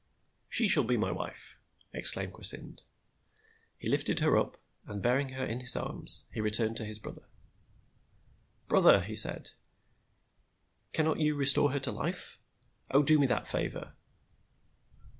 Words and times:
"She 0.49 0.67
shall 0.67 0.83
be 0.83 0.97
my 0.97 1.11
wife!" 1.11 1.59
exclaimed 1.93 2.33
Kwasynd. 2.33 2.81
He 3.77 3.87
lifted 3.87 4.19
her 4.19 4.35
up, 4.35 4.57
and 4.87 4.99
bearing 4.99 5.33
her 5.33 5.45
in 5.45 5.59
his 5.59 5.75
arms, 5.75 6.27
he 6.33 6.41
returned 6.41 6.75
to 6.77 6.85
his 6.85 6.97
brother. 6.97 7.27
"Brother," 8.67 9.01
he 9.01 9.15
said, 9.15 9.51
"cannot 10.91 11.19
you 11.19 11.35
restore 11.35 11.71
her 11.71 11.79
to 11.81 11.91
life? 11.91 12.39
Oh, 12.89 13.03
do 13.03 13.19
me 13.19 13.27
that 13.27 13.47
favor!" 13.47 13.93